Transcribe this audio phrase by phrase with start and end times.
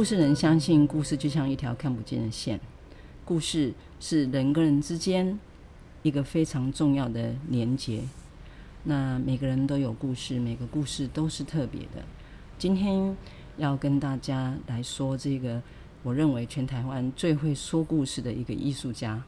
[0.00, 2.58] 故事人相信，故事就像一条看不见的线，
[3.22, 5.38] 故事是人跟人之间
[6.02, 8.00] 一个非常重要的连结。
[8.84, 12.02] 那每个人都有故事，每个故事都是特别的。
[12.56, 13.14] 今天
[13.58, 15.62] 要跟大家来说这个，
[16.02, 19.22] 我认为全台湾最会说故事的一个艺术家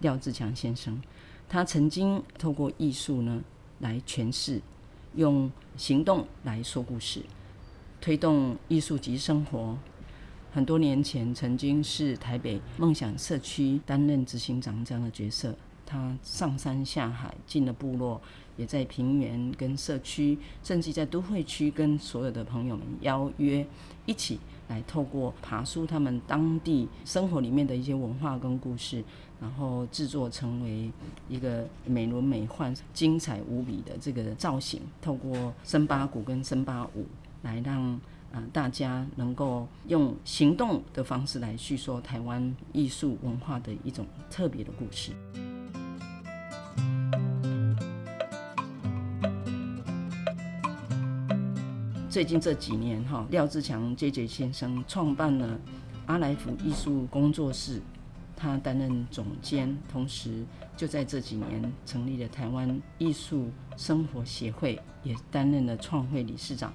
[0.00, 1.00] 廖志强先生。
[1.48, 3.42] 他曾经透过艺术呢
[3.78, 4.60] 来诠释，
[5.14, 7.22] 用行动来说故事。
[8.02, 9.78] 推动艺术及生活，
[10.54, 15.52] 很多年前曾经是台北梦想社区担任执行长这样的角色。
[15.84, 18.22] 他上山下海，进了部落，
[18.56, 23.66] 也在平原跟社区，甚至在都会区跟所有的朋友们邀约，
[24.06, 29.02] 一起来透过爬梳他们当地生活里面的一些文化跟故事，
[29.40, 30.88] 然后制作成为
[31.28, 34.80] 一个美轮美奂、精彩无比的这个造型。
[35.02, 37.04] 透过森巴鼓跟森巴舞。
[37.42, 38.00] 来让
[38.52, 45.12] 大家能够用行动的方式来叙说台湾艺术文化的一种特别的故事。
[52.08, 55.58] 最近这几年哈，廖志强 JJ 先生创办了
[56.06, 57.82] 阿来福艺术工作室，
[58.36, 60.44] 他担任总监，同时
[60.76, 66.72] 就在这几年成立了台湾艺术生活协会，也担任了创会理事长。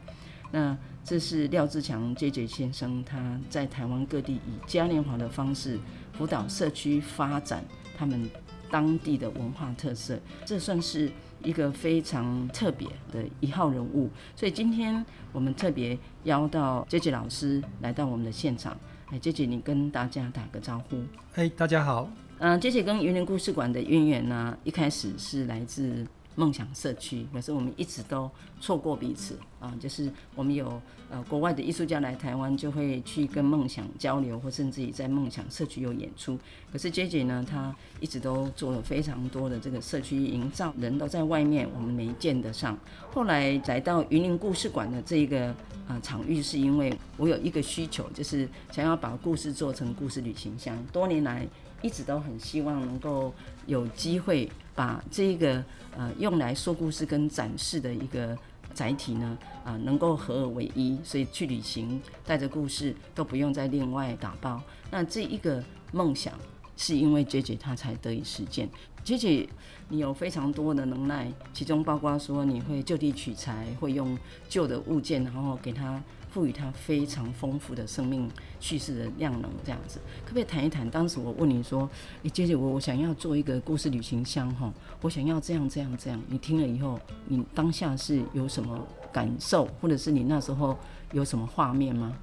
[0.51, 5.79] 那这是廖志强 JJ 先生，他在台湾各地以嘉年华的方式
[6.13, 7.65] 辅导社区发展
[7.97, 8.29] 他们
[8.69, 11.11] 当地的文化特色，这算是
[11.43, 14.09] 一个非常特别的一号人物。
[14.35, 18.77] 所以今天我们特别邀到 JJ 老师来到我们的现场。
[19.07, 21.01] 哎，JJ，你跟大家打个招呼。
[21.33, 22.07] 哎，大家好。
[22.37, 26.05] 嗯，JJ 跟云林故事馆的渊源呢，一开始是来自。
[26.39, 29.75] 梦想社区，可是我们一直都错过彼此啊。
[29.77, 36.39] 就是我们有呃国外的艺术家来台湾，就会去跟梦想交流，或甚至于在梦想社区有演出。
[36.71, 42.77] 可是 JJ 呢，他一直都做了非常多的这个社区营造，人都在外面，我们没见得上。
[43.11, 45.47] 后来来到云林故事馆的这一个
[45.87, 50.81] 啊、呃、场域，是因为我有一个需求，就是想要把故事做成故事旅行箱。
[50.93, 51.45] 多年来
[51.81, 53.33] 一直都很希望能够
[53.65, 54.49] 有机会。
[54.79, 55.61] 把这一个
[55.97, 58.37] 呃用来说故事跟展示的一个
[58.73, 64.63] 载体呢啊、能够合而为一，所以去旅行带着故事都不用再另外打包。
[64.89, 66.33] 那这一个梦想
[66.77, 68.69] 是因为 JJ 他才得以实践。
[69.03, 69.49] JJ
[69.89, 74.17] 你有非常多的能耐，其中包括说你会就地取材，会用
[74.47, 76.01] 旧的物件，然后给它。
[76.31, 78.29] 赋予它非常丰富的生命
[78.59, 80.87] 叙事的量能，这样子，可不可以谈一谈？
[80.89, 81.89] 当时我问你说
[82.23, 84.71] ：“哎，姐姐，我我想要做一个故事旅行箱，哈，
[85.01, 88.79] 我想要这样这样这样。”你听了以后，你当下是有什么
[89.11, 90.77] 感受，或者是你那时候
[91.13, 92.15] 有什么画面吗？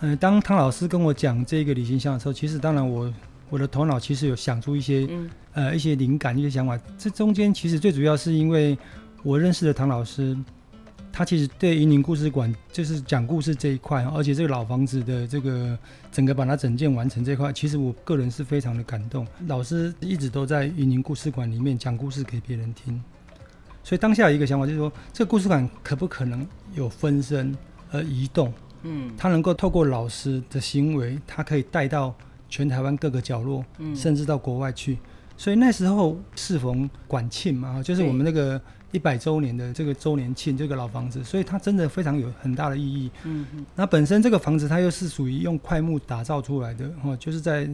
[0.00, 3.12] 嗯，当汤老师跟我讲这个旅行箱的时候，其实当然我
[3.48, 6.78] 我的头脑其实有想出一些、嗯、呃一些灵感、一些想法。
[6.98, 8.76] 这中间其实最主要是因为
[9.22, 10.36] 我认识的唐老师。
[11.16, 15.78] 他其实对云林故事馆就是讲故事这一块，而且这个老房子的这个
[16.10, 19.24] 整个把它整建完成这块，其实我个人是非常的感动。
[19.46, 23.00] 老师一直都在云林故事馆里面讲故事给别人听，
[23.84, 26.44] 所以当下有一个想法就是说，这个故事馆可不可能
[26.74, 27.56] 有分身
[27.92, 28.52] 而移动？
[28.82, 32.12] 嗯，他能够透过老师的行为，他可以带到
[32.48, 33.64] 全台湾各个角落，
[33.94, 34.98] 甚至到国外去。
[35.36, 38.60] 所以那时候适逢馆庆嘛，就是我们那个。
[38.94, 43.10] 一百周年的这个周年庆，这个老房子，所以它真的非常有很大的意义。
[43.24, 43.66] 嗯嗯。
[43.74, 47.68] 那本身这个房子它又是属于用块木打造出来的哦，就是在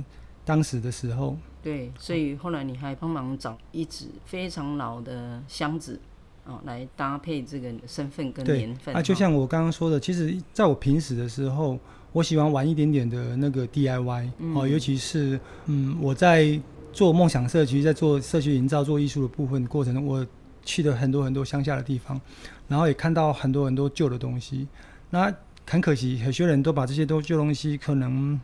[0.47, 1.37] 当时的时候。
[1.63, 6.01] 对，所以后来你还帮忙找一纸非常老的箱子，
[6.47, 8.97] 哦，来搭配这个身份跟年份。
[8.97, 11.79] 啊，就像我刚刚说的，其实在我平时的时候，
[12.13, 16.59] 我喜欢玩一点点的那个 DIY，嗯，哦，尤其是嗯，我在
[16.95, 20.27] 做梦想社区，在做社区营造、做艺术的部分过程中，我
[20.65, 22.21] 去了很多很多乡下的地方，
[22.69, 24.67] 然后也看到很多很多旧的东西。
[25.11, 25.33] 那
[25.67, 28.41] 很可惜，很些人都把这些都旧东西可能。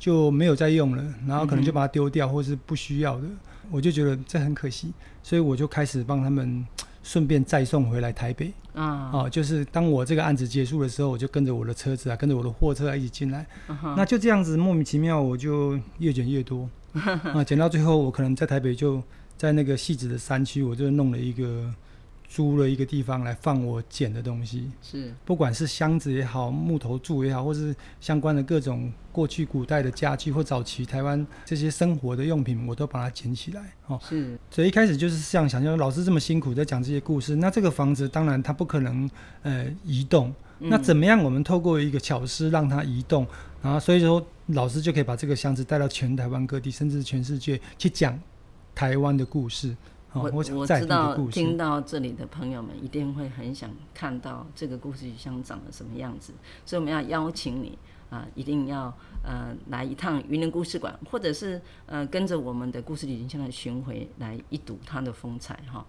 [0.00, 3.38] 就没有再用了，然后可能就把它丢掉，或是不需要的，嗯、
[3.70, 6.66] 我就觉得这很可惜，所以我就开始帮他们
[7.02, 8.50] 顺便再送回来台北。
[8.72, 13.46] 啊，哦，就是当我这个案子结束的时候，我就跟着我的车子啊，跟着我的货车啊一起进来。
[13.68, 13.94] Uh.
[13.94, 16.66] 那就这样子莫名其妙，我就越捡越多
[17.34, 19.02] 啊，捡到最后，我可能在台北就
[19.40, 21.72] 在那个细致的山区，我就弄了一个。
[22.32, 33.60] 租了一个地方来放我捡的东西，是不管是箱子也好，木头柱也好，或是相关的各种过去古代的家具或早期台湾这些生活的用品，我都把它捡起来。
[33.88, 34.38] 哦，是。
[34.48, 39.10] 所以一开始就是这样想，像老师这么辛苦在讲这些故事，那这个房子当然它不可能
[39.42, 43.26] 呃移动，嗯、那怎么样我们透过一个巧思让它移动，
[43.60, 48.16] 然后所以说老师就可以把这个箱子带到全台湾各地，甚至全世界去讲
[48.80, 49.76] 台湾的故事。
[50.14, 56.32] 我我知道，听到这里的朋友们一定会很想看到这个故事语箱长得什么样子，
[56.64, 57.78] 所以我们要邀请你
[58.08, 58.90] 啊、呃，一定要
[59.22, 65.84] 呃来一趟云林故事馆，或者是呃跟着我们的故事旅行箱的巡回来一睹它的风采哈。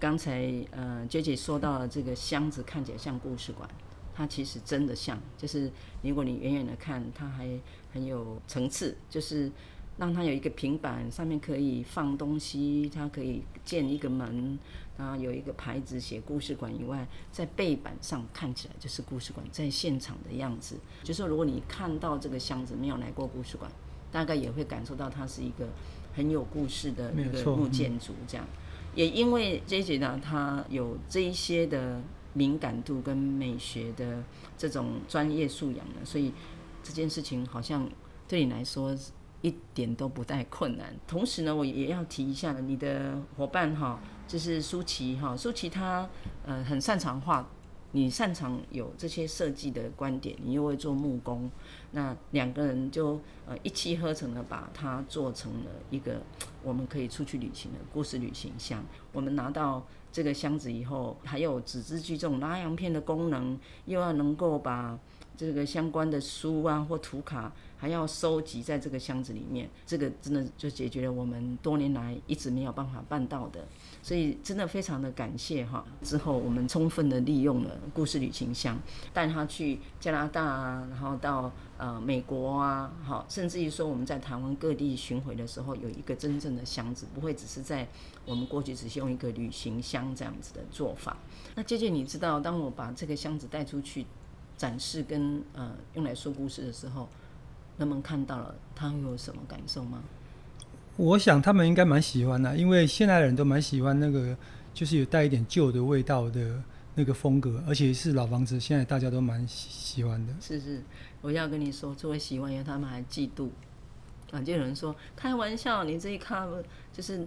[0.00, 3.68] 刚才呃 JJ 说到了这个箱子看起来像故事馆，
[4.12, 5.70] 它其实真的像，就是
[6.02, 7.48] 如果你远远的看，它还
[7.92, 9.52] 很有层次，就是。
[9.96, 14.58] 让它有一个平板，上面可以放东西，它可以建一个门，
[14.98, 20.76] 然后有一个牌子写故事馆以外，在背板上看起来就是故事馆在现场的样子。
[21.04, 23.70] 就是说如果你看到这个箱子没有来过故事馆，
[24.10, 25.68] 大概也会感受到它是一个
[26.12, 28.14] 很有故事的一个木建筑。
[28.26, 28.44] 这样，
[28.96, 32.02] 也因为 JJ 呢，他有这一些的
[32.32, 34.24] 敏感度跟美学的
[34.58, 36.32] 这种专业素养呢，所以
[36.82, 37.88] 这件事情好像
[38.26, 38.92] 对你来说。
[39.44, 40.96] 一点都不带困难。
[41.06, 45.36] 同时呢，我也要提一下你的伙伴哈，就是舒淇哈。
[45.36, 46.08] 舒淇她
[46.46, 47.46] 呃很擅长画，
[47.92, 51.50] 你擅长有这些设计的观点，你又会做木工，
[51.90, 56.22] 那两个人就呃一气呵成的把它做成了一个
[56.62, 58.82] 我们可以出去旅行的故事旅行箱。
[59.12, 64.98] 我们拿到这个箱子以后，还有纸质具这种拉洋片的功能，又要能够把
[65.36, 67.52] 这个相关的书啊或图卡。
[67.84, 73.62] 还要收集在这个箱子里面，这个真的就解决了我们多年来一直没有办法办到的，
[74.02, 75.84] 所以真的非常的感谢哈。
[76.02, 78.78] 之后我们充分的利用了故事旅行箱，
[79.12, 87.86] 带他去加拿大啊，然后到呃美国啊，好，甚至于说我们在台湾各地巡回的时候，有一个真正的箱子，不会只是在
[88.24, 91.18] 我们过去只是用一个旅行箱这样子的做法。
[91.54, 94.06] 那接着你知道，当我把这个箱子带出去
[94.56, 97.06] 展示跟呃用来说故事的时候。
[97.76, 100.02] 人们看到了，他会有什么感受吗？
[100.96, 104.36] 我想他们应该蛮喜欢的，因为现在的人都蛮喜欢那个，
[104.72, 106.62] 就是有带一点旧的味道的
[106.94, 110.32] 那个风格，而且是老房子，现在大家都蛮喜欢的。
[110.40, 110.82] 是是，
[111.20, 113.48] 我要跟你说，除了喜欢，因为他们还嫉妒。
[114.30, 116.46] 啊，就有人说开玩笑，你这一卡
[116.92, 117.26] 就是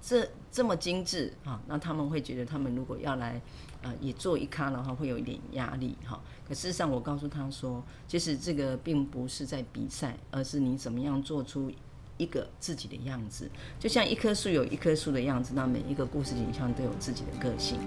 [0.00, 3.40] 这这么精致啊，那他们会觉得，他们如果要来。
[3.82, 6.20] 呃，也做一咖的话，会有一点压力哈。
[6.50, 11.70] 可事实上，我告诉他说，其实这个并不是在比赛，而是你怎么样做出
[12.16, 13.48] 一个自己的样子。
[13.78, 17.78] 就像一棵树有一棵树的样子，那每一个故事景象都有自己的个性。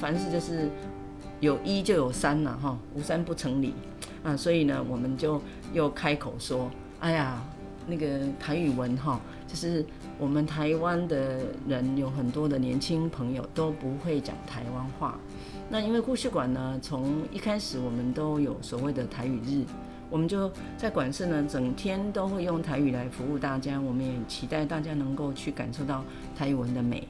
[0.00, 0.70] 凡事就是。
[1.38, 3.74] 有一就有三了哈，无三不成礼
[4.26, 5.40] 啊，所以呢，我们就
[5.72, 6.68] 又开口说，
[6.98, 7.40] 哎呀，
[7.86, 9.86] 那个台语文哈，就是
[10.18, 15.16] 我们台湾的人有很多的年轻朋友都不会讲台湾话。
[15.70, 19.64] 那因为故事馆呢，从一开始我们都有所谓的台语日，
[20.10, 23.80] 我们就在馆舍呢，整天都会用台语来服务大家。
[23.80, 26.02] 我们也期待大家能够去感受到
[26.36, 27.06] 台语文的美。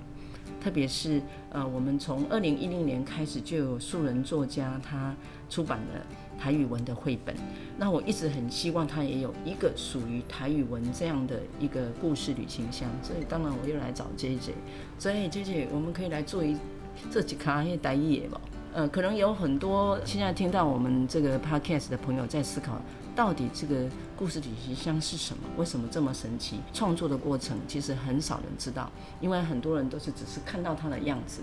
[0.62, 5.14] 特别是呃，我们从二零一零年开始就有素人作家他
[5.49, 6.06] 出版了
[6.38, 7.35] 台语文的绘本。
[7.78, 12.88] 那我一直很希望他也有一个属于台语文这样的一个故事旅行箱。
[13.02, 14.52] 所以当然我又来找 JJ，
[14.99, 16.57] 所以 JJ 我们可以来做一
[17.11, 18.40] 这几卡些台语的吧。
[18.73, 22.78] 呃，可能有很多现在听到我们这个 podcast 的朋友在思考，
[23.14, 25.43] 到底这个故事旅行箱是什么？
[25.57, 26.57] 为什么这么神奇？
[26.75, 31.40] 创作的过程其实很少人知道，因为很多人都是只是看到它的样子，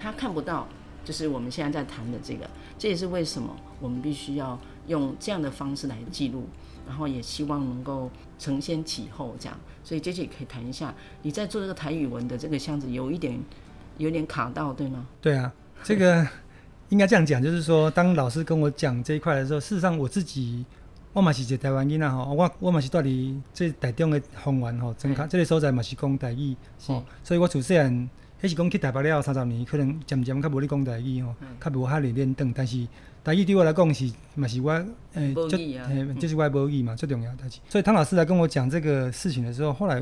[0.00, 0.68] 他看不到，
[1.06, 2.46] 就是我们现在在谈的这个。
[2.76, 4.58] 这也是为什么我们必须要
[4.88, 6.44] 用这样的方式来记录。
[6.86, 8.08] 然后也希望能够
[8.38, 13.36] 承先启后这样，所以姐姐也可以谈一下，你在做这个台语文的这个箱子有一点
[13.98, 15.04] 有点卡到，对吗？
[15.20, 16.24] 对啊，这个
[16.90, 20.64] 应该这样讲，就是说，当老师跟我讲这一块的时候，事实上我自己
[21.12, 26.54] 我嘛是一个台湾囡仔吼，我我嘛是住伫这台中的方圆吼，真卡这个所在嘛是讲台语
[26.86, 27.74] 吼，所以我自细
[28.46, 32.86] 还是讲去台北了三十年，可能渐渐较无咧讲台语吼，较无遐练练等，但是。
[33.24, 37.58] 台语对我来讲是，嘛是我，诶、欸，就，诶、欸，就是我母语嘛，最重要的代志。
[37.68, 40.00] 所以汤老师来跟我讲这个事情的时候，后来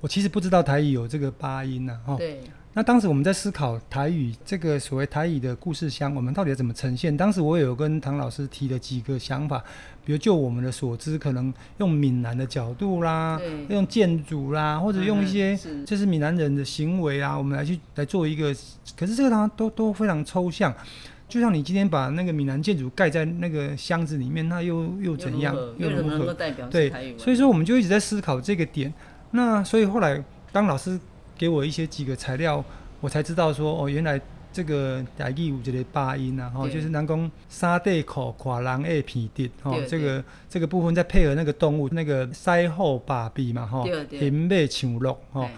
[0.00, 2.16] 我其实不知道台语有这个八音呐，哈。
[2.16, 2.40] 对。
[2.74, 7.14] 那当时我们在思考台语这个所谓台语的故事箱，我们到底要怎么呈现？
[7.14, 9.62] 当时我也有跟唐老师提了几个想法，
[10.06, 13.38] 比如就我们的所知，可能用闽南的角度啦，
[13.68, 18.54] 用建筑啦，或者用一些就是闽南人的行为啊，我们来去来做一个。
[18.96, 20.74] 可是这个当然都都非常抽象。
[21.28, 25.54] 就像你今天把那个闽南建筑盖在那个箱子里面，那又又怎样？
[25.76, 26.16] 又如何？
[26.16, 26.34] 如何
[26.70, 28.92] 对，所以说我们就一直在思考这个点。
[29.30, 30.98] 那所以后来当老师
[31.36, 32.64] 给我一些几个材料，
[33.00, 34.20] 我才知道说哦，原来
[34.52, 45.48] 这个台语有这个八音啊，哈，就是南宫沙地口垮狼二皮地，哦，这个这个部分再配合那个动物那个腮后把臂嘛，哈，hình 尾像鹿，哈，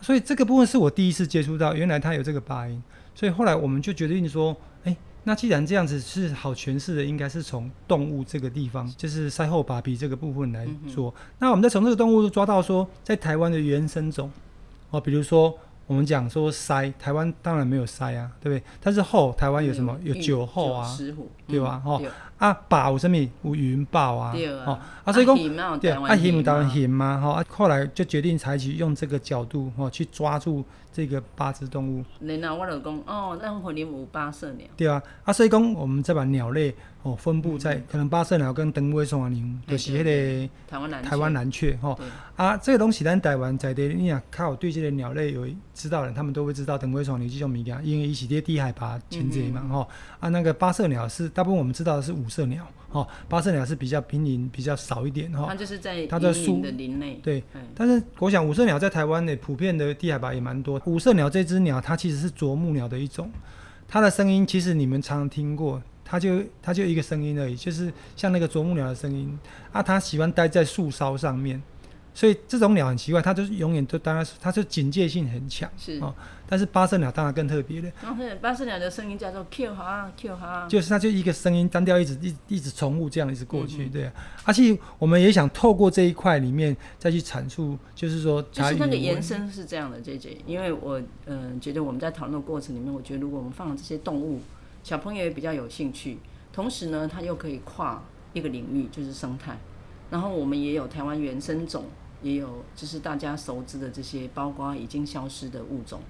[0.00, 2.82] 所以这个部分是我第一次接触到，原来它有这个八音。
[3.14, 4.96] 所以后来我们就决定说，哎。
[5.24, 11.10] 那既然这样子是好诠释的，应该是从动物这个地方，就是腮后把鼻这个部分来做。
[11.10, 14.30] 嗯、那我们再从这个动物抓到说，在台湾的原生种，
[14.90, 18.62] 哦，比如说我们讲说塞，台湾当然没有塞啊，对不对？
[18.80, 19.98] 但是后台湾有什么？
[20.02, 20.86] 有酒后啊，
[21.46, 21.82] 对吧？
[21.84, 22.02] 哦。
[22.38, 23.16] 啊，豹有什么？
[23.42, 24.32] 有云豹啊，
[24.64, 25.36] 哦，啊，所以讲，
[25.80, 32.04] 对，啊，鱼有当然行嘛，哈，啊，后来就决定采取用这个角度，哦，去抓住这个八只动物。
[32.20, 34.66] 然后我就讲，哦，咱可能有八色鸟。
[34.76, 41.98] 对啊，啊，所以讲，我们再把鸟类哦分布在可能八色鸟跟长尾双羽牛，就是迄个台湾蓝雀，吼，
[42.36, 49.88] 啊，这个东西咱台湾在地，你若较有对这个鸟类有知道的人，他们都会知道长尾双羽牛这种物件，因为伊是在低海拔迁徙嘛，吼，
[50.20, 55.44] 啊，那个八色鸟是大部分我们知道的是五色鸟，哦，八色鸟是比较濒临，比较少一点，哈。
[55.48, 57.20] 它就是在它在树的林内。
[57.22, 57.42] 对，
[57.74, 60.80] 但是我想五色鸟在台湾呢普遍的低海拔也蛮多。
[60.86, 63.30] 五色鸟这只鸟，它其实是啄木鸟的一种，
[63.86, 69.38] 它的声音其实你们常常听过，它就它就一个声音而已，就是像那个啄木鸟的声音
[69.70, 71.62] 啊，它喜欢待在树梢上面。
[72.18, 76.12] 所以这种鸟很奇怪，它就是永远都当然是它就警戒性很强，是哦。
[76.48, 77.88] 但是八色鸟当然更特别了。
[78.02, 78.08] 哦，
[78.40, 84.12] 八色鸟的声音叫做 Q 哈 Q 哈，就是它就一个声音单调，一直一一直重复这样一直过去，对啊。
[84.42, 90.38] 而且我们也想透过这一块里面再去阐述，就是说，就是那个延伸是这样的，JJ。
[90.44, 94.40] 因为我嗯、呃、觉得我们在讨论的过程里面，我觉得如果我们放了这些动物，
[94.82, 96.18] 小朋友也比较有兴趣，
[96.52, 99.56] 同时呢，它又可以跨一个领域，就是生态。
[100.10, 101.84] 然后我们也有台湾原生种。
[102.22, 106.00] 也有就是大家熟知的这些，包括已经消失的物种。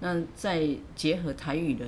[0.00, 1.86] 那再结合台语的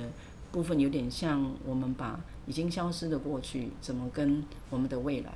[0.51, 5.31] 部分，有点像我们把已经消失的过去，怎么跟我们的未来，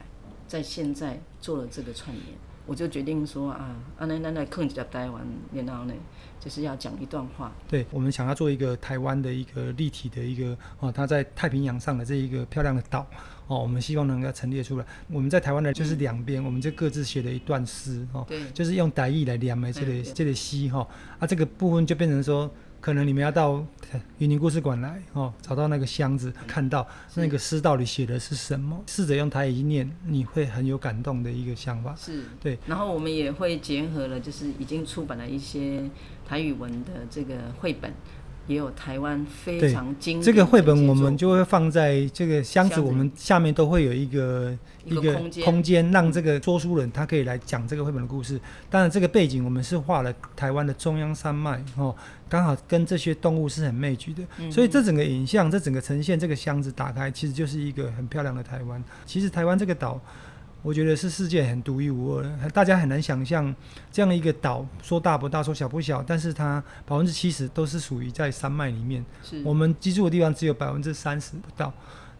[0.47, 2.25] 在现在做了这个串联。
[2.67, 5.93] 我就决定说啊，啊那那那空在台湾，然后呢，
[6.37, 7.49] 就是要讲一段话。
[7.67, 13.07] 对，我们想要做一个台湾的一个立体的一个哦，它在太平洋上的这一个漂亮的岛。
[13.47, 14.85] 哦，我们希望能够陈列出来。
[15.09, 20.87] 我们在台湾呢，就是两边，嗯、我们就各自写了一段诗，哦，对就是用台语来念的这个这个诗，哈。
[21.19, 22.51] 啊，这个部分就变成说，
[22.81, 23.65] 可能你们要到
[24.17, 26.85] 云林故事馆来，哦，找到那个箱子，看到
[27.15, 31.95] 那个诗到底写的是什么，试着用台语念，你会很有感动的一个想法。
[31.95, 32.59] 是，对。
[32.65, 35.89] 然后我们也会结合了，就是已经出版了一些
[36.27, 37.93] 台语文的这个绘本。
[38.47, 48.39] 也有台湾非常经典这个绘本，我们就会放在这个箱子，我们下面都会有一个一个空间，让这个说书人他可以来讲这个绘本的故事。
[48.69, 51.95] 当然，这个背景我们是画了台湾的中央山脉，哦，
[52.29, 58.83] 刚好跟这些动物是很 match 的，所以这整个影像，这整个呈现，这个箱子打开，其实就是一个很漂亮的台湾。
[59.05, 60.01] 其实台湾这个岛。
[60.67, 63.55] 我觉得是世界很独一无二的，大家很难想象
[63.89, 69.05] 这样一个岛，说大不大，说小不小，但是它百分之七十都是属于在山脉里面。
[69.45, 71.73] 我们居住的地方只有百分之三十不到。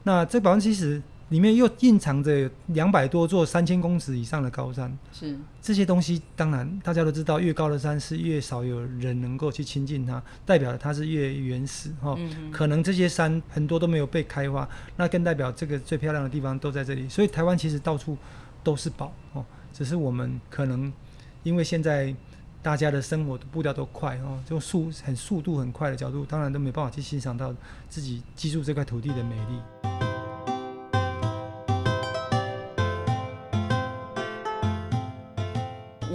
[0.03, 4.98] 那这百分之七十，里面又蕴藏着两百多座三千公尺以上的高山。
[5.12, 12.15] 是这些东西，当然大家都知道，越高的山是越少有人能够去亲近它，代表它是越原始哈。
[12.17, 17.10] 嗯嗯，可能这些山很多都没有被开发，那更代表这个最漂亮的地方都在这里。
[17.10, 18.17] 所以台湾其实到处
[18.63, 20.91] 都是宝哦，只是我们可能
[21.43, 22.15] 因为现在。
[22.60, 27.55] 大家的生活的步调都快哦，就速很速度很快的角度，当然都没办法去欣赏到
[27.88, 29.60] 自己居住这块土地的美丽。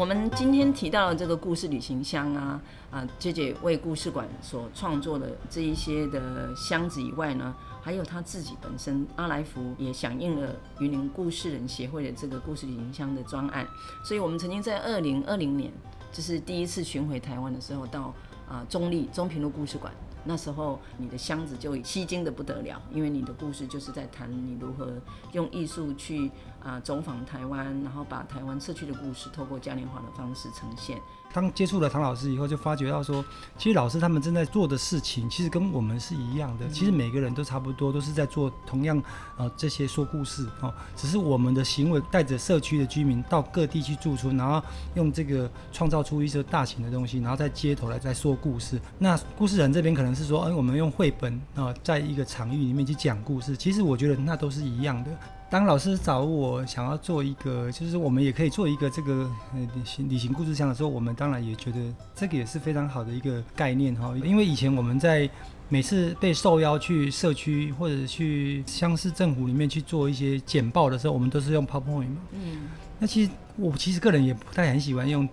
[0.02, 13.64] 我们今天提到的这个故事旅行箱啊，啊，姐姐为故事馆所创作的这一些的箱子以外呢，还有他自己本身，阿来福也响应了云林故事人协会的这个故事旅行箱的专案，
[14.02, 15.72] 所以我们曾经在二零二零年。
[16.10, 18.12] 就是第一次巡回台湾的时候，到
[18.48, 19.94] 啊中立中平路故事馆，
[20.24, 24.92] 那时候你的箱子就吸睛的不得了，因为你的故事就是在谈你如何
[25.32, 26.30] 用艺术去
[26.62, 31.00] 啊走访台湾，然后把台湾社区的故事透过嘉年华的方式呈现。
[31.32, 33.24] 当接触了唐老师以后，就发觉到说，
[33.56, 36.68] 其实老师他们正在做的事情，其实跟我们是一样的。
[36.68, 39.02] 其实每个人都差不多，都是在做同样
[39.36, 40.72] 呃这些说故事哦。
[40.94, 44.62] 只是我们的行为带着社区的居民到各地去驻村，然后
[44.94, 48.80] 用这个创造出一些大型的东西，然后在街头来在说故事。
[48.98, 53.56] 那故事人这边可能是说，哎，我们用绘本啊，在一个场域里面去讲故事。
[53.56, 55.10] 其实我觉得那都是一样的。
[55.52, 61.78] 当老师找我想要做一个，就是我们也可以做一个这个呃旅行旅行故事箱的时候，我们当然也觉得
[62.14, 64.16] 这个也是非常好的一个概念哈。
[64.24, 65.28] 因为以前我们在
[65.68, 72.16] 每次被受邀去社区或者去乡市政府里面去做一些简报的时候，我们都是用 PowerPoint 嘛。
[72.32, 72.70] 嗯。
[72.98, 75.28] 那其实我其实个人也不太很喜欢用。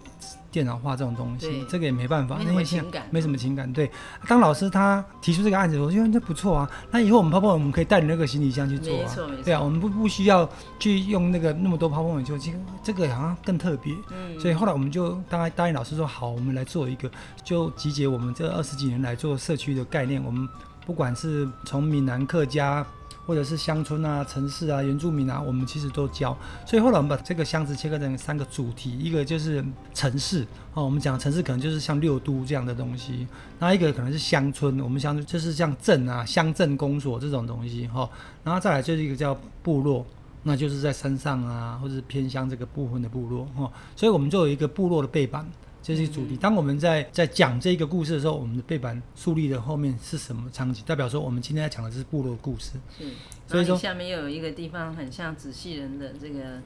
[0.51, 3.71] 电脑画这种东西，这个也没办法，没什么情感，没什么情感。
[3.71, 3.89] 对，
[4.27, 6.71] 当老师他提出这个案子，我觉得这不错啊。
[6.89, 9.15] 那以后我们泡泡我们可以带你那个行李箱去做啊。
[9.45, 10.49] 对啊，我们不不需要
[10.79, 13.93] 去用那个那么多泡泡，就这个这个好像更特别。
[14.09, 14.39] 嗯。
[14.39, 17.07] 所以后来我们就大概答应老师说好，我们来做一个，
[17.43, 20.19] 就集结我们这二十几年来做社区的概念。
[20.23, 20.49] 我们
[20.83, 22.83] 不管是从闽南客家。
[23.29, 26.35] 或者是乡村啊、城市啊、原住民啊，我们其实都教。
[26.65, 29.63] 所以后来我们把这个箱子切割成三个主题，一个就是
[29.93, 33.27] 城市哦，我们讲城市可能就是像六都这样的东西；
[33.59, 38.09] 那一个可能是乡村，我们乡村就是像镇啊、乡镇公所这种东西哈。
[38.43, 40.03] 然后再来就是一个叫部落，
[40.41, 43.71] 那就是在山上啊，或者是偏乡这个部分的部落哈。
[43.95, 45.47] 所以我们就有一个部落的背板。
[45.81, 46.37] 这是主题。
[46.37, 50.83] 当我们在在讲这个故事的时候，我们的背板树立的后面是什么场景？
[50.85, 52.73] 代表说我们今天要讲的是部落故事。
[52.97, 53.05] 是，
[53.47, 56.61] 所以说下面又有一个地方很像纸细人的这个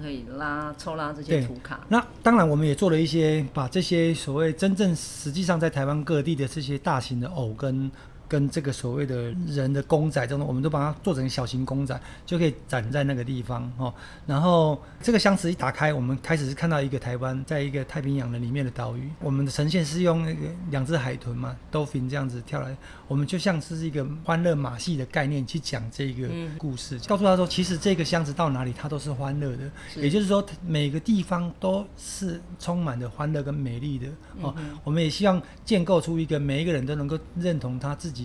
[0.00, 1.86] 可以拉抽拉这些图卡。
[1.88, 7.90] 那当然，我们也做了一些把这些所谓真正实际上在台湾各地的这些大型的偶跟。
[8.28, 13.92] 跟这个所谓的人的公仔这种，我们都把它做成小型公仔，就可以展在那个地方哦。
[14.26, 19.08] 然后这个箱子一打开，我们开始是看到一个台湾在一个太平洋的里面的岛屿。
[19.20, 34.08] 我们的呈现是用那个两只海豚嘛，dolphin 这样子跳来，我们就像是一个欢乐马戏的概念去讲这个故事，告诉他说，其实这个箱子到哪里它都是欢乐的，也就是说每个地方都是充满着欢乐跟美丽的
[34.40, 34.54] 哦。
[34.82, 38.23] 我们也希望建构出一个每一个人都能够认同他自己。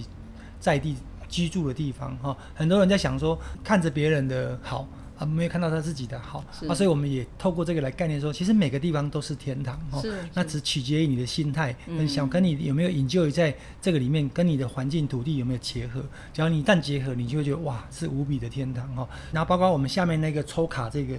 [0.60, 0.96] 在地
[1.28, 10.02] 居住的地方哈，很多人在想说，看着别人的好啊，没有看到他自己的好啊，所以我们也透过这个来概念说，其实每个地方都是天堂哈，
[10.34, 16.02] 那只取决于你的心态，跟想跟你有没有 enjoy 在这个里面，跟你的环境土地有没有结合，
[16.34, 19.08] 只要你一旦结合，你就会觉得哇，是无比的天堂哈。
[19.32, 21.16] 然后包括我们下面那个抽卡这个，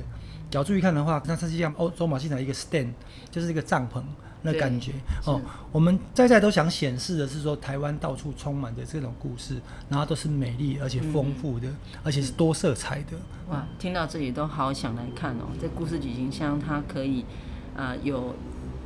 [0.51, 2.93] 只要注意看的话，那它是像欧洲马戏团一个 stand，
[3.31, 4.03] 就是一个帐篷。
[4.43, 4.93] 那感觉
[5.27, 13.17] 哦，我们在在都想显示的是说，台湾到处充满着这种故事，然后都是美丽而且丰富的，嗯、而且是多色彩的。
[13.51, 15.49] 哇，听到这里都好想来看哦！
[15.61, 17.21] 这故事旅行箱它可以
[17.77, 18.35] 啊、呃，有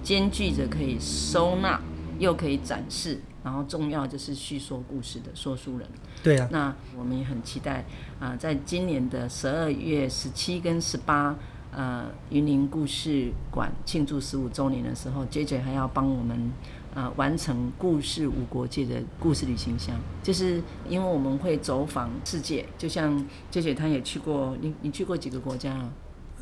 [0.02, 1.80] 兼具着可以收纳，
[2.18, 5.88] 又可以展示，然后重要就是叙说故事的说书人。
[6.22, 7.84] 对啊，那我们也很期待
[8.18, 11.36] 啊、呃，在今年的十二月十七跟十八。
[11.76, 16.52] 呃，云林故事馆庆祝十五周年的时候，JJ 还要帮我们
[16.94, 25.90] 呃完成故事无国界的故事旅行箱，就是因为我们会走访世界，就像 JJ 他也去过，你你去过几个国家啊？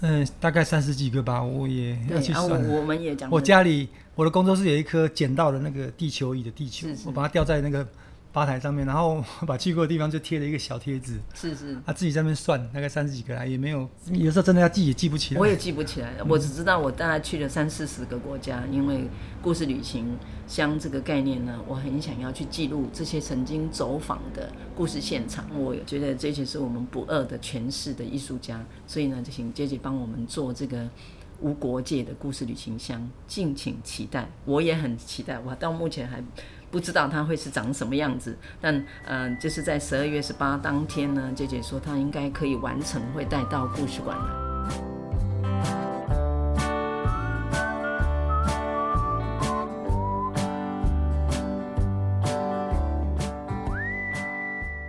[0.02, 2.60] 嗯，大概三十几个吧，我也要去算。
[2.60, 7.86] 啊、我，我们也讲，我家里我的工作室有一颗捡到的那个地球仪的地球，我把它吊在那个
[8.32, 15.40] 吧台上面，然后把去过的地方就贴了一个小贴纸，是是，他、啊、自己在那边算，大概三十几个来，也没有，有时候真的要记也记不起来。
[15.40, 19.06] 我也记不起来，我只知道我大概去了三四十个国家，因为
[19.42, 20.16] 故事旅行
[20.46, 25.44] 箱这个概念呢，我很想要去记录这些曾经走访的故事现场。
[25.54, 30.88] 我觉得这些是我们不二的诠释的艺术家，所以呢，就请杰姐帮我们做这个。
[31.40, 34.30] 无国界的故事旅行箱，敬请期待。
[34.44, 36.22] 我也很期待，我到目前还
[36.72, 38.34] 不知道它会是长什么样子。
[38.58, 44.24] 但嗯、就是在十二月十八当天呢，姐姐说她应该可以完成，会带到故事馆来。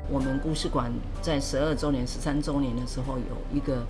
[0.09, 0.89] 我们故事馆
[1.21, 3.85] 在十二周年、十三周年的时候有一个。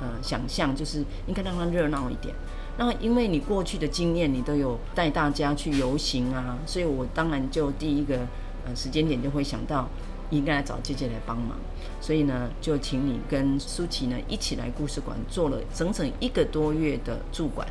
[0.00, 2.32] 呃，想象就是应该让它热闹一点。
[2.78, 8.20] 那因为你过去的经验，你都有带大家去游行啊，所以我当然就第一个
[8.64, 9.88] 呃时间点就会想到
[10.30, 11.58] 应该找姐姐来帮忙。
[12.00, 17.66] 所以呢，就请你跟舒淇呢一起来故事馆做了整整一个多月的驻馆，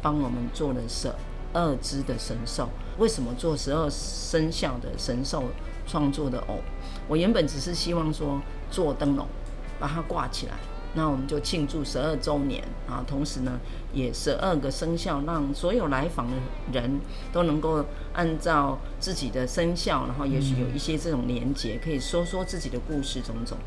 [0.00, 1.12] 帮我们做了十
[1.52, 2.70] 二只的神兽。
[2.96, 5.44] 为什么做十二生肖的神兽
[5.86, 6.60] 创作的偶？
[7.06, 9.26] 我原本只是希望说做灯笼，
[9.78, 10.54] 把它挂起来。
[10.94, 13.60] 那我们就庆祝十二周年啊，同时呢，
[13.92, 16.36] 也十二个生肖，让所有来访的
[16.72, 16.98] 人
[17.32, 23.58] 都能够按照自己的生肖，然后也许有一些这种连结，可以说说自己的故事种种。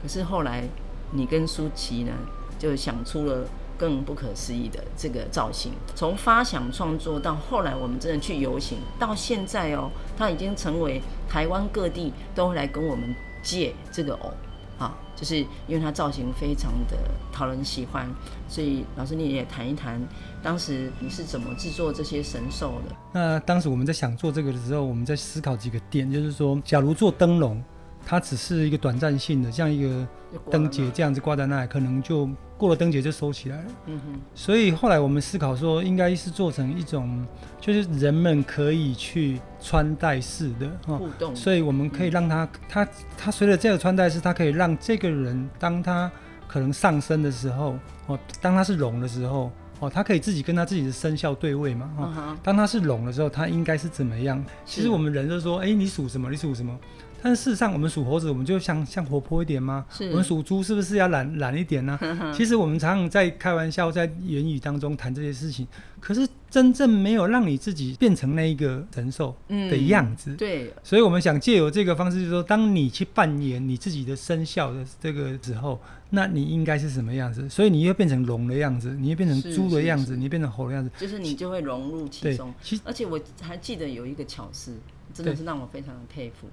[0.00, 0.64] 可是后来，
[1.12, 2.12] 你跟舒淇呢，
[2.58, 3.44] 就想出了
[3.76, 5.72] 更不可思议的这个造型。
[5.94, 14.32] 从发想创作到后来，我们真的去游行，到现在哦，它已经成为台湾各地都会来跟我们借这个偶。
[14.80, 16.96] 好，就是因为它造型非常的
[17.30, 18.08] 讨人喜欢，
[18.48, 20.00] 所以老师你也谈一谈，
[20.42, 22.96] 当时你是怎么制作这些神兽的？
[23.12, 27.62] 那当时我们在想做这个的时候，我们在思考几个点，就是说，假如做灯笼，
[28.06, 30.08] 它只是一个短暂性的，像一个
[30.50, 32.26] 灯节这样子挂在那里，可能就。
[32.60, 34.20] 过了灯节就收起来了，嗯哼。
[34.34, 37.26] 所以后来我们思考说，应该是做成一种，
[37.58, 41.34] 就是人们可以去穿戴式的互动。
[41.34, 46.12] 所以我们可以让他，他，他随着这个穿戴式，他可以让这个人，当他
[46.46, 54.44] 可能上身的时候，哦，当他是龙的时候，哦，他可以自己跟他自己的生肖对位嘛，哦，当他是龙的时候，他应该是怎么样？
[54.66, 56.30] 其实我们人就说，哎，你属什么？
[56.30, 56.78] 你属什么？
[57.22, 59.84] 但是事实上，我们属猴子，我们就像像活泼一点吗？
[60.10, 61.98] 我们属猪，是不是要懒懒一点呢？
[62.34, 65.66] 其实我们常常在开玩笑，在言语当中谈这些事情。
[66.00, 70.30] 可是真正没有让你自己变成那一个神兽的样子。
[70.30, 70.72] 嗯、对。
[70.82, 75.78] 所以我们想借由这个方式，就是说，当你去扮演你自己的生肖的这个时候，
[76.08, 77.46] 那你应该是什么样子？
[77.50, 80.90] 所以你又变成龙的样子，你又变成猪的样子，你变成猴的样子。
[80.98, 82.54] 就是你就会融入其中。
[82.62, 84.74] 其而且我还记得有一个巧思，
[85.12, 86.48] 真的是让我非常的佩服。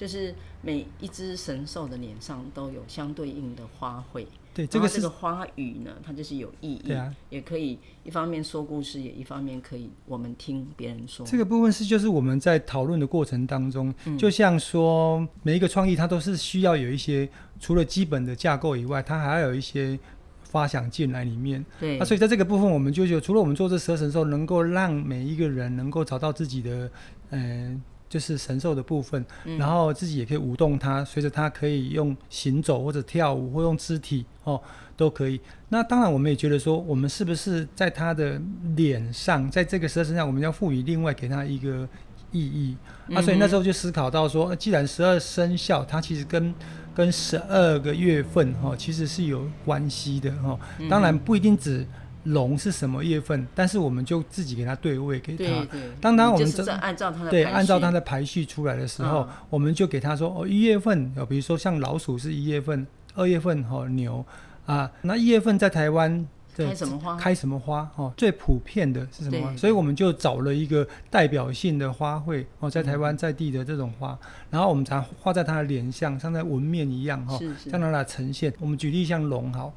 [0.00, 11.26] 就是每一只神兽的脸上都有相对应的花卉，对，这个这个花语呢，它就是有意义，对啊，也可以一方面说故事，也一方面可以我们听别人说。
[11.26, 19.98] 这个部分是就是我们在讨论的过程当中，嗯，就像说每一个创意，它都是需要有一些除了基本的架构以外，它还要有一些
[20.44, 21.62] 发想进来里面。
[21.78, 26.90] 对，啊，所以在这个部分，我们就觉得除了我们做这十二神兽，能够让每一个人能够找到自己的，
[27.28, 27.82] 嗯，呃。
[28.10, 34.60] 就是神兽的部分，嗯，然后自己也可以舞动它，随着它可以用行走或者跳舞或用肢体哦，
[34.96, 35.40] 都可以。
[35.68, 38.42] 那当然，我们也觉得说，我们是不是在它的
[38.74, 41.88] 脸上，在这个十二生肖，我们要赋予另外给它一个
[42.32, 42.76] 意义。
[43.06, 46.52] 嗯、啊，所以那时候就思考到说，既然十二生肖它其实跟
[46.92, 50.60] 跟十二个月份哈、哦，其实是有关系的哈、哦。
[50.90, 51.86] 当然不一定只。
[52.24, 53.46] 龙是什么月份？
[53.54, 55.66] 但是我们就自己给它对位给它。
[56.00, 64.24] 当当我们这按照它的对按照它的排序出来的时候，嗯、我们就给它说哦，一月份比如说像老鼠是一月份，二月份哦牛
[64.66, 67.16] 啊，那一月份在台湾开什么花？
[67.16, 67.90] 开什么花？
[67.96, 69.56] 哦，最普遍的是什么花？
[69.56, 77.38] 所以我们就找了一个代表性的花卉哦，在台湾在地的这种花，嗯、然后我们才画在它的脸上，像在纹面一样哈，
[77.70, 78.52] 让它来呈现。
[78.60, 79.72] 我们举例像龙好。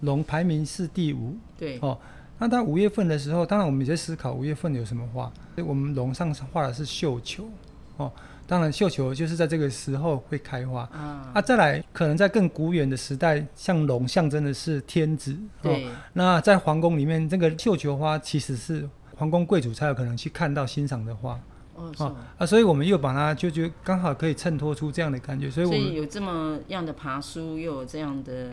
[0.00, 1.98] 龙排名是第五，对哦。
[2.40, 5.28] 那到五月份的时候，当然我们也在思考五月份有什么花。
[5.66, 7.48] 我们龙上画的是绣球，
[7.96, 8.12] 哦，
[8.46, 10.82] 当然绣球就是在这个时候会开花。
[10.92, 15.84] 啊，啊再来可能在更古远的时代，像龙象征的是天子，对。
[15.84, 21.40] 哦，那在皇宫里面，这个绣球花其实是皇宫贵族才有可能去看到欣赏的花。
[21.74, 28.52] 哦，哦啊，所以我们又把它就觉得刚好可以衬托出这样的感觉，所以我们所以有这么样的爬书，又有这样的。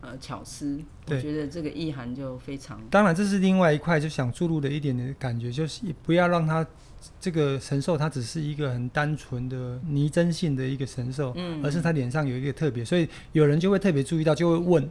[0.00, 2.80] 呃巧思，我觉得这个意涵就非常。
[2.90, 6.66] 当然，这是另外一块就想注入的一点的感觉，就是不要让它
[7.20, 14.88] 这个神兽，它只是一个很单纯的拟真性的一个神兽，嗯，而是它脸上有一个特别，所以有人就会特别注意到，就会问。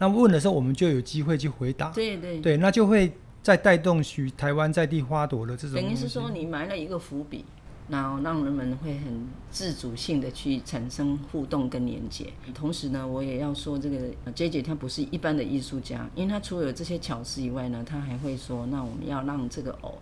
[0.00, 1.90] 那问的时候，我们就有机会去回答。
[1.90, 5.74] 对对对，那就会再带动许台湾在地花朵的这种。
[5.74, 7.44] 等于是说，你埋了一个伏笔。
[7.88, 12.32] 然后让人们会很自主性的去产生互动跟连接。
[12.54, 13.98] 同时呢，我也要说，这个
[14.34, 19.94] JJ 他不是一般的艺术家，因为他除了有这些巧思以外呢，他还会说，那我们要让这个偶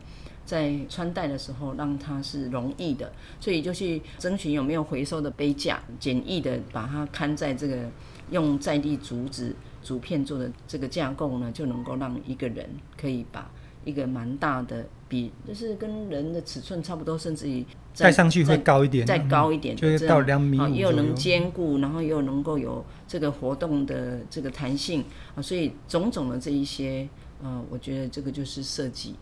[0.44, 7.88] 在穿戴的时候让它是容易的，所以就去征询有没有回收的杯架，简易的把它看在这个
[8.30, 13.50] 用在地竹子竹片做的这个架构呢，就能够让一个人可以把。
[13.86, 25.04] 一个蛮大的，比就是跟人的尺寸差不多，甚至于再上去会高一点，再高一点，就是到两米五，又能兼顾，然后又能够有这个活动的这个弹性
[25.36, 27.08] 啊，所以种种的这一些，
[27.40, 29.14] 呃，我觉得这个就是设计，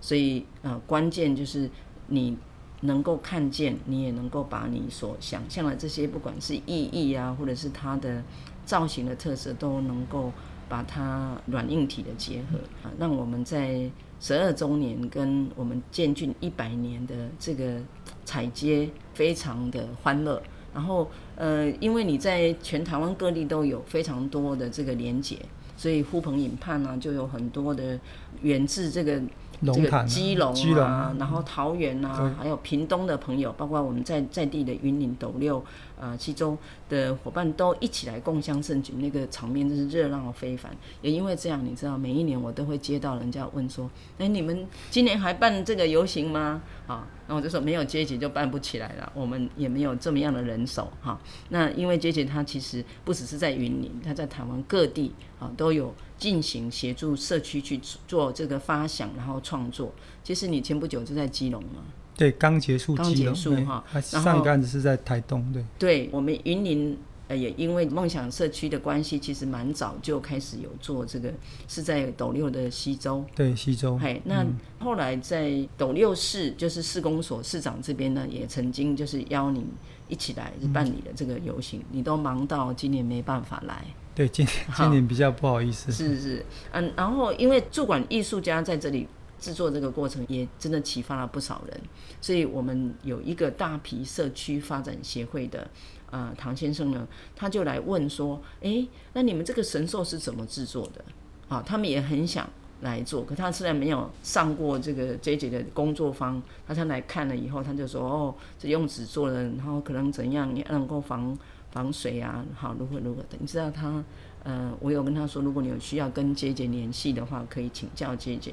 [0.00, 1.68] 所以呃，关键就是
[2.06, 2.34] 你
[2.80, 8.22] 能够看见，你也能够把你所想象的这些，不管是意义啊，或者是它的
[8.64, 10.32] 造型的特色，都能够。
[10.68, 17.80] 把它软硬体的结合啊，让我们在十二周年跟我们建郡一百年的这个
[18.24, 20.42] 踩街非常的欢乐。
[20.74, 25.38] 然后呃，因为你在全台湾各地都有非常多的这个连结，
[25.76, 27.98] 所以呼朋引伴呢，就有很多的
[28.42, 29.20] 源自这个。
[29.60, 35.64] 这个基隆啊，然后桃园啊，还有屏东的朋友，包括我们在在地的云林斗六、
[35.98, 36.56] 呃七州
[36.88, 40.70] 的伙伴，都一起来共襄盛举，那个场面真是热闹非凡。
[41.02, 51.18] 也因为这样，你知道，每一年我都会接到人家问说：“哎，你们今年还办这个游行吗？”啊，那我就说没有阶级就办不起来了，我们也没有这么样的人手哈。
[51.48, 55.92] 那因为阶级他其实不只是在云林，他在台湾各地啊都有。
[56.18, 59.92] 进行协助社区去做这个发想，然后创作。
[60.24, 61.82] 其实你前不久就在基隆嘛？
[62.16, 63.34] 对，刚结束基隆。
[63.34, 63.84] 刚结束哈。
[64.00, 65.64] 上一个案子是在台东，对。
[65.78, 71.32] 对，我们云林呃也因为梦想社区的关系，其实蛮早就开始有做这个，
[71.68, 73.24] 是在斗六的西周。
[73.36, 73.96] 对，西周。
[73.96, 74.44] 嘿，那
[74.80, 79.64] 后来在斗六市，就是市公所市长这边呢，也曾经就是邀你
[80.08, 83.84] 一起来办理了这个游行，嗯，你都忙到今年没办法来。
[84.18, 85.92] 对，今年 今年比较不好意思。
[85.92, 89.06] 是是，嗯，然后因为驻馆艺术家在这里
[89.38, 91.80] 制作这个过程，也真的启发了不少人，
[92.20, 95.70] 所以我们有一个大批社区发展协会的
[96.10, 101.04] 呃唐先生呢，他就来问说，哎，那你们这个神兽是怎么制作的？
[101.46, 102.50] 啊，他们也很想
[102.80, 111.38] 来做，可他虽然没有上过这个 JJ 的工作坊，他才来看了以后，他就说，哦，这用纸做的，然后可能怎样也能够防。
[111.78, 114.02] 防水啊，好，如何如何的，你知道他，
[114.42, 118.52] 呃，我有跟他说，如果你有需要跟姐姐联系的话，可以请教姐姐。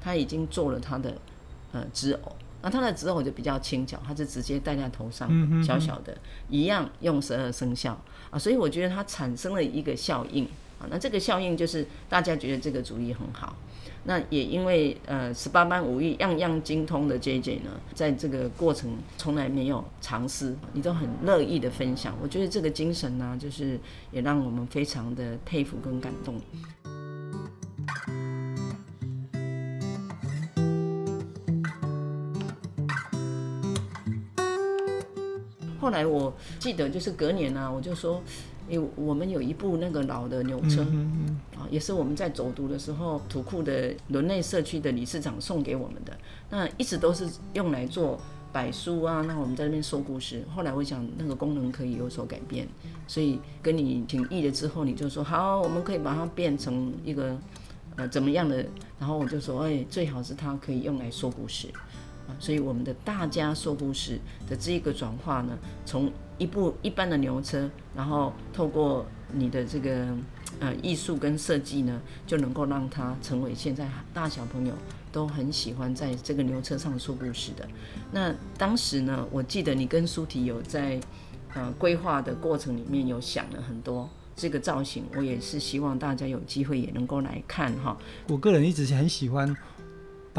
[0.00, 1.12] 他已经做了他的
[1.72, 5.28] 呃纸偶，那他的纸偶就比较轻巧，他是直接戴在头上，
[5.64, 6.16] 小小的，
[6.48, 10.44] 一样用十二生肖啊，所以我觉得它产生了一个效应
[10.78, 13.56] 啊，那这个效应就是大家觉得这个主意很好。
[14.02, 22.16] 那也因为呃十八般武艺样样精通的 JJ 呢，在这个过程从来没有藏私，你都很乐意的分享。
[22.22, 23.78] 我觉得这个精神呢，就是
[24.10, 26.40] 也让我们非常的佩服跟感动。
[35.78, 38.22] 后来我记得就是隔年呢、啊，我就说。
[38.70, 40.82] 因为我们有一部那个老的牛车，
[41.56, 46.16] 啊，也是我们在走读的时候，土库的伦内社区的理事长送给我们的。
[46.50, 48.18] 那一直都是用来做
[48.52, 50.44] 摆书啊，那我们在那边说故事。
[50.54, 52.66] 后来我想那个功能可以有所改变，
[53.06, 57.36] 所以跟你请意了之后，你就说好，我们可以把它变成一个
[57.96, 58.64] 呃怎么样的？
[58.98, 61.68] 然后我就说，哎，最好是它可以用来说故事
[62.28, 62.36] 啊。
[62.38, 70.08] 所以我们的大家说故事的这一个转化呢，从一部一般的牛车，然后透过你的这个
[70.58, 74.72] 呃艺术跟设计呢，就能够让它成为现在大小朋友
[75.12, 77.68] 都很喜欢在这个牛车上说故事的。
[78.10, 80.98] 那当时呢，我记得你跟舒娣有在
[81.52, 87.94] 呃规划的过程里面有想了很多这个造型，我也是希望大家有机会也能够来看哈。
[88.28, 89.54] 我个人一直很喜欢。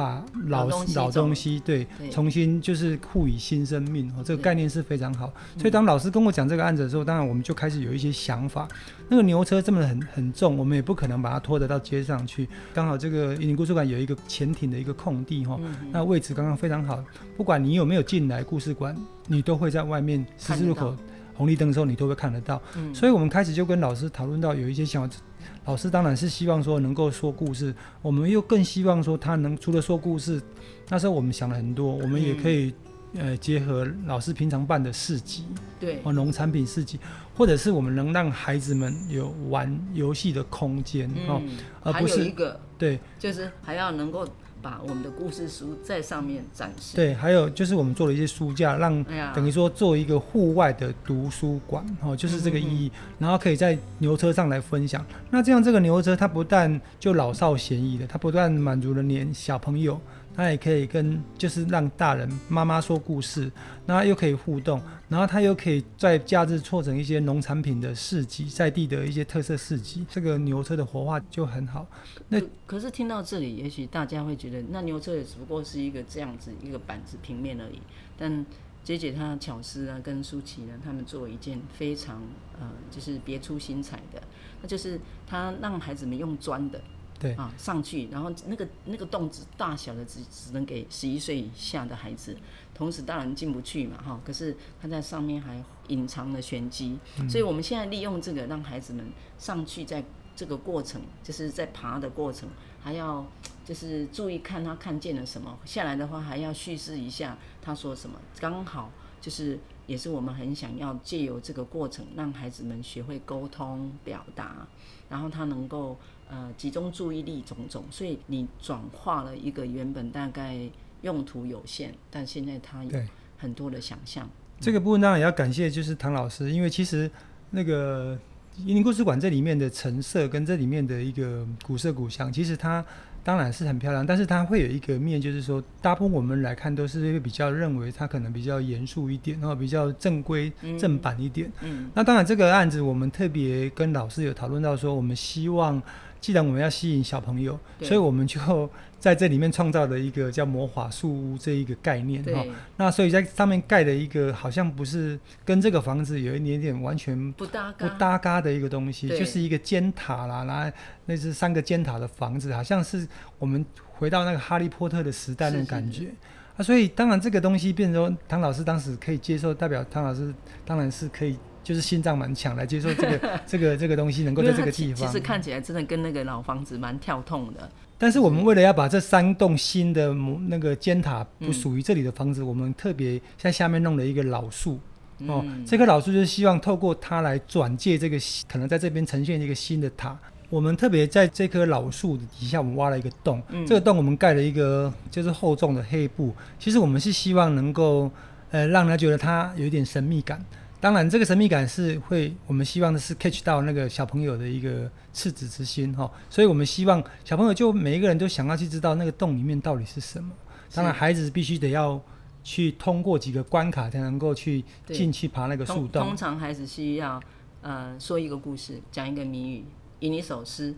[0.02, 5.32] 把老老东西，对，对重新就是赋予新生命哦，这个概念是非常好。
[5.58, 8.68] 所以当老师跟我讲这个案子的时候，当然我们就开始有一些想法。
[9.08, 12.50] 那个牛车这么很很重，我们也不可能把它拖得到街上去。
[12.74, 15.60] 刚好这个云林故事馆有一个潜艇的一个空地哈，
[15.92, 17.04] 那位置刚刚非常好。
[17.38, 18.96] 不管你有没有进来故事馆，
[19.28, 20.96] 你都会在外面十字路口。
[21.34, 22.62] 红绿灯的时候，你都会看得到。
[22.76, 25.18] 嗯，所以我们开始就跟老师讨论到有一些想法，
[25.66, 30.42] 老师当然是希望说能够说故事，我们又更希望说他能除了说故事，
[30.90, 32.74] 那时候我们想了很多，我们也可以。
[33.14, 35.44] 呃，结合老师平常办的市集，
[35.78, 36.98] 对，哦，农产品市集，
[37.36, 41.42] 或者是我们能让孩子们有玩游戏的空间，嗯、哦，
[41.84, 44.26] 而不是一个，对，就是还要能够
[44.62, 46.96] 把我们的故事书在上面展示。
[46.96, 52.92] 对，还有就是我们做了一些书架，让、哎、等于说做一个户外的读书馆，哦，就是这个意义。
[52.94, 55.06] 嗯、然后可以在牛车上来分享。
[55.30, 60.00] 那这样这个牛车它不但就老少咸宜的，它不但满足了年小朋友。
[60.34, 63.52] 他也可以跟，就是让大人妈妈说故事，
[63.86, 71.86] 那又可以互动，然后他又可以在假日做成一些农产品的市集，在地的一些特色市集，这个牛车的活化就很好。
[72.30, 77.82] 那可，可是听到这里，也许大家会觉得，那牛车也只不过是一个这样子一个板子平面而已。
[78.18, 78.46] 但
[78.84, 82.22] 姐姐她巧思啊，跟舒淇呢，他们做了一件非常
[82.60, 84.22] 呃，就是别出心裁的，
[84.62, 86.82] 那就是他让孩子们用砖的。
[87.22, 92.36] 对啊，上去，然后那个那个洞子大小的只只能给十一岁以下的孩子，
[92.74, 94.20] 同时当然进不去嘛，哈。
[94.26, 99.06] 可是他在上面还隐藏了玄机，嗯，所以我们现在利用这个让孩子们
[99.38, 100.04] 上去，在
[100.36, 102.50] 这个过程就是在爬的过程，
[102.82, 103.24] 还要
[103.64, 108.90] 就是注意看他看见了什么，下来的话还要叙事一下他说什么，刚好
[109.22, 114.68] 就是也是我们很想要借由这个过程让孩子们学会沟通表达，
[115.08, 115.96] 然后他能够。
[116.32, 120.58] 呃，集中注意力种种，所以你转化了一个原本大概
[121.02, 123.00] 用途有限，但现在它有
[123.38, 124.30] 很多的想象。
[124.58, 127.12] 这个部分当然也要感谢，就是唐老师，因为其实
[127.50, 128.18] 那个
[128.66, 132.86] 云林故事馆这里面的陈设跟这里面的一个古色古香，其实它
[133.24, 141.52] 当然是很漂亮，但是它会有一个面，就是说大部分我们来看都是会比较认为它可能比较严肃一点，然后比较正规正版一点。
[141.62, 141.90] 嗯。
[141.94, 145.82] 那当然这个案子我们特别跟老师有讨论到说，我们希望。
[146.22, 148.70] 既然我们要吸引小朋友，所以我们就
[149.02, 152.46] 在这里面创造的一个叫魔法树屋这一个概念哈。
[152.78, 163.08] 那所以在上面盖的一个好像不是跟这个房子有一点点完全不搭不搭嘎的一个东西，就是一个尖塔啦，然后那是三个尖塔的房子，好像是
[163.40, 165.98] 我们回到那个哈利波特的时代那种感觉。
[165.98, 166.16] 是是是
[166.58, 170.32] 啊，所以当然这个东西变成说，唐老师当时可以接受，代表唐老师
[170.64, 171.36] 当然是可以。
[171.64, 177.70] 就是心脏蛮强来接受这个这个这个东西能够在这个地方， 其实看起来真的跟那个老房子蛮跳痛的。
[178.02, 180.12] 但是我们为了要把这三栋新的
[180.48, 184.80] 那个尖塔不属于这里的房子，嗯、我们特别在下面弄了一个老树
[185.28, 188.18] 哦，嗯、这棵老树就是希望透过它来转借这个
[188.50, 190.18] 可能在这边呈现一个新的塔。
[190.50, 196.34] 我们特别在这棵老树底下，我们挖了一个洞，嗯、这个洞我们盖了一个就是厚重的黑布。
[196.58, 198.10] 其实我们是希望能够
[198.50, 200.44] 呃让他觉得它有一点神秘感。
[200.82, 210.32] 当然，这个神秘感是会，我们希望的是 catch 到那个小朋友的一个赤子之心哈，所以我们希望小朋友就每一个人都想要去知道那个洞里面到底是什么。
[210.74, 212.02] 当然，孩子必须得要
[212.44, 216.04] 去通过几个关卡才能够去进去爬那个树洞。
[216.04, 217.22] 通常孩子需要
[217.62, 219.66] 呃说一个故事，讲一个谜语，
[220.00, 220.74] 吟一首诗。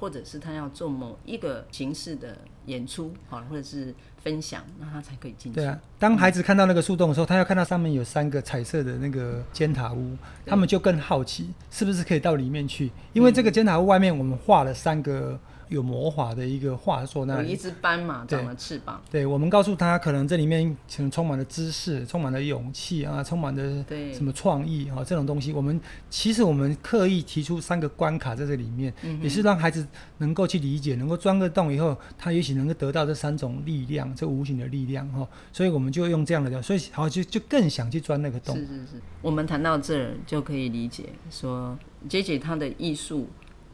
[0.00, 3.92] 或者是他要做某一个形式的演出，好，或者是
[4.28, 5.56] 分享，那他才可以进去。
[5.56, 12.90] 对啊，当孩子看到那个树洞的时候，他要看到上面有三个彩色的那个尖塔屋，他们就更好奇，是不是可以到里面去？
[13.14, 15.38] 因为这个尖塔屋外面我们画了三个。
[15.68, 19.00] 有魔法的一个画作，那里有一只斑马长了翅膀。
[19.10, 25.52] 对，对我们告诉他，可能这里面可能充满了知识，充满了勇气啊，充满了什么创意啊，这种东西。
[25.52, 29.86] 我们其实我们刻意提出三个关卡在这里面，嗯、也是让孩子
[30.18, 35.26] 能够去理解，能够钻个洞以后，他也许能够得到这三种力量，这无形的力量哈。
[35.52, 38.56] 所以我们就用这样的，所以好就就更想去钻那个洞。
[38.56, 41.78] 是是是，我们谈到这儿就可以理解说，
[42.08, 43.28] 杰杰他的艺术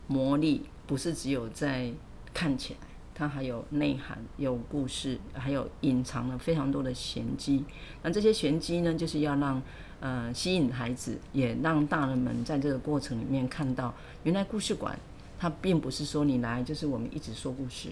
[0.07, 0.63] 魔力。
[0.87, 1.93] 不是只有在
[2.33, 2.81] 看起来，
[3.15, 7.65] 它还有内涵，有故事，还有隐藏了非常多的玄机。
[8.03, 9.63] 那这些玄机呢，就是要让
[10.01, 13.95] 呃吸引孩子，也让大人们在这个过程里面看到，
[14.25, 14.99] 原来故事馆
[15.39, 17.91] 它并不是说你来就是我们一直说故事，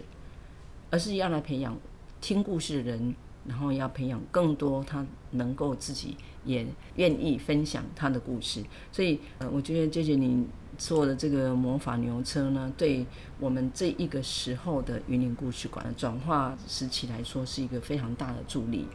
[0.91, 1.77] 而是要来培养
[2.21, 3.15] 听故事的人，
[3.47, 8.63] 然后要培养更多他能够自己也愿意分享他的故事。
[8.91, 10.47] 所以呃，我觉得谢谢你。
[10.79, 13.07] 做的这个魔法牛车呢，对
[13.39, 18.87] 我们这一个时候的云林故事馆的转化时期来说，是一个非常大的助力。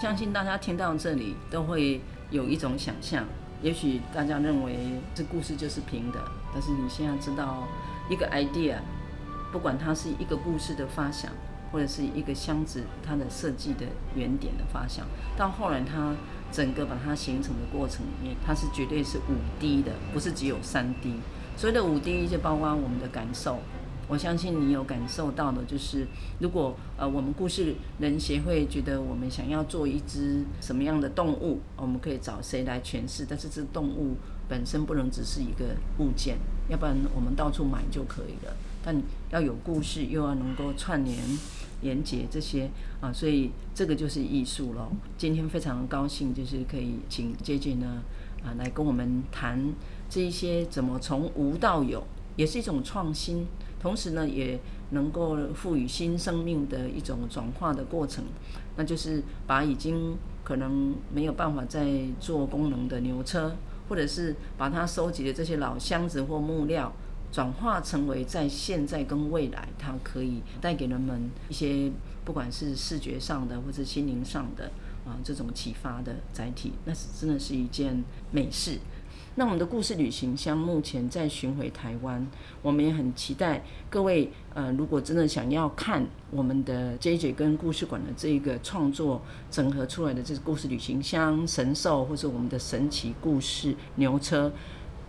[0.00, 2.00] 相信大家听到这里都会
[2.30, 3.26] 有一种想象，
[3.60, 4.78] 也许大家认为
[5.14, 6.18] 这故事就是平的，
[6.52, 7.66] 但是你现在知道
[8.08, 8.78] 一个 idea，
[9.52, 11.32] 不管它是一个故事的发想，
[11.72, 16.14] 或者是一个箱子它的设计的原点的发想，到后来它
[16.50, 21.14] 整个把它形成的过程里面，它是绝对是五 D 的，不是只有三 D。
[21.56, 23.58] 所谓的五 D 就包括我们的感受。
[24.10, 26.06] 我相信你有感受到的，就是
[26.38, 33.26] 如果呃我们故事人协会觉得我们想要做一只什么样的动物，我们可以找谁来诠释。
[33.28, 34.16] 但是这动物
[34.48, 36.38] 本身不能只是一个物件，
[36.68, 38.56] 要不然我们到处买就可以了。
[38.82, 41.16] 但要有故事，又要能够串联、
[41.82, 42.70] 连接这些
[43.00, 44.90] 啊，所以这个就是艺术咯。
[45.16, 48.02] 今天非常高兴，就是可以请 JJ 呢
[48.42, 49.74] 啊来跟我们谈
[50.08, 52.02] 这一些怎么从无到有，
[52.36, 53.46] 也是一种创新。
[53.80, 54.58] 同时呢，也
[54.90, 58.24] 能够赋予新生命的一种转化的过程，
[58.76, 61.86] 那就是把已经可能没有办法再
[62.18, 63.54] 做功能的牛车，
[63.88, 66.92] 或者是把它收集的这些老箱子或木料，
[67.32, 71.90] 转化成为在现在跟未来，它可以带给人们一些
[72.24, 74.70] 不管是视觉上的或者心灵上的
[75.06, 78.78] 啊这种启发的载体，那是真的是一件美事。
[79.38, 82.26] 那我们的故事旅行箱目前在巡回台湾，
[82.60, 94.50] 我们也很期待各位，呃，如果真的想要看我们的 JJ 跟故事馆的这一个创作整合出来的这个故事旅行箱神兽，或者我们的神奇故事牛车。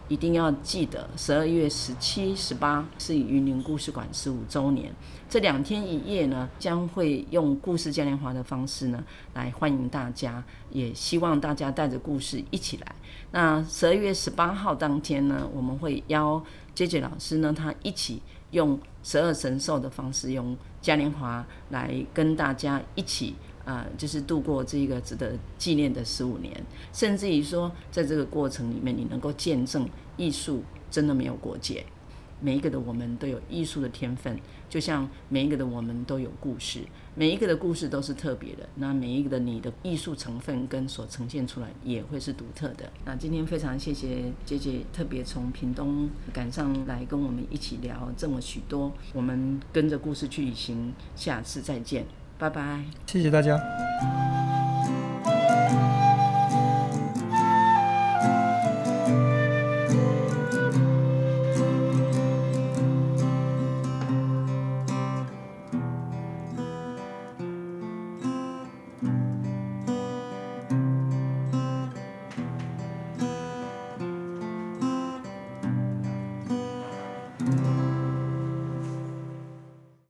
[0.10, 4.91] 一定要记得，十二月十七、十八是云林故事馆十五周年，
[5.30, 9.03] 这两天一夜呢，将会用故事嘉年华的方式呢
[9.36, 12.95] 来欢迎大家，也希望大家带着故事一起来。
[13.32, 16.43] 那十二月十八号当天呢，我们会邀
[16.76, 23.36] JJ 老师呢，他一起用十二神兽的方式，用嘉年华来跟大家一起。
[23.66, 29.88] 啊、呃，就是度过这个值得纪念的十五年，甚至于说，在这个过程里面，你能够见证
[30.18, 31.86] 艺术真的没有国界，
[32.41, 34.39] 每一个的我们都有艺术的天分，
[34.70, 36.82] 就像每一个的我们都有故事，
[37.16, 42.91] 每一个的故事都是特别的，那每一个的你的艺术成分跟所呈现出来也会是独特的。
[43.05, 52.05] 那今天非常谢谢姐姐特别从屏东赶上来跟我们一起聊这么许多，我们跟着故事去旅行，下次再见。
[52.40, 52.62] 拜拜，
[53.06, 53.60] 谢谢大家。